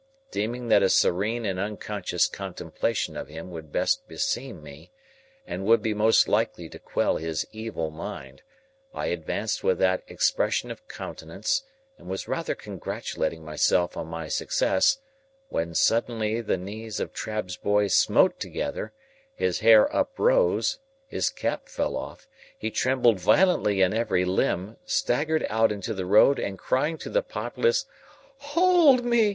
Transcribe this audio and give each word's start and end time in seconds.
Deeming 0.31 0.67
that 0.69 0.81
a 0.81 0.89
serene 0.89 1.45
and 1.45 1.59
unconscious 1.59 2.25
contemplation 2.27 3.15
of 3.15 3.27
him 3.27 3.51
would 3.51 3.71
best 3.71 4.07
beseem 4.07 4.63
me, 4.63 4.89
and 5.45 5.63
would 5.63 5.83
be 5.83 5.93
most 5.93 6.27
likely 6.27 6.67
to 6.67 6.79
quell 6.79 7.17
his 7.17 7.45
evil 7.51 7.91
mind, 7.91 8.41
I 8.95 9.05
advanced 9.13 9.63
with 9.63 9.77
that 9.77 10.01
expression 10.07 10.71
of 10.71 10.87
countenance, 10.87 11.61
and 11.99 12.07
was 12.09 12.27
rather 12.27 12.55
congratulating 12.55 13.45
myself 13.45 13.95
on 13.95 14.07
my 14.07 14.27
success, 14.27 14.97
when 15.49 15.75
suddenly 15.75 16.41
the 16.41 16.57
knees 16.57 16.99
of 16.99 17.13
Trabb's 17.13 17.55
boy 17.57 17.85
smote 17.85 18.39
together, 18.39 18.93
his 19.35 19.59
hair 19.59 19.85
uprose, 19.95 20.79
his 21.07 21.29
cap 21.29 21.69
fell 21.69 21.95
off, 21.95 22.27
he 22.57 22.71
trembled 22.71 23.19
violently 23.19 23.81
in 23.83 23.93
every 23.93 24.25
limb, 24.25 24.77
staggered 24.83 25.45
out 25.47 25.71
into 25.71 25.93
the 25.93 26.07
road, 26.07 26.39
and 26.39 26.57
crying 26.57 26.97
to 26.97 27.09
the 27.11 27.21
populace, 27.21 27.85
"Hold 28.37 29.05
me! 29.05 29.29